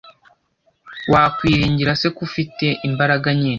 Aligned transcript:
wakwiringira 1.13 1.91
se 2.01 2.07
ko 2.15 2.19
ifite 2.27 2.67
imbaraga 2.87 3.27
nyinshi 3.41 3.49